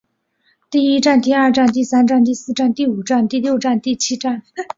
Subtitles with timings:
[0.71, 4.41] 第一战第二战第三战第四战第五战第六战第七战